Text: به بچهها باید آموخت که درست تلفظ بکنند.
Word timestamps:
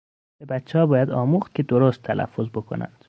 به 0.39 0.45
بچهها 0.45 0.85
باید 0.85 1.09
آموخت 1.09 1.55
که 1.55 1.63
درست 1.63 2.01
تلفظ 2.03 2.49
بکنند. 2.49 2.93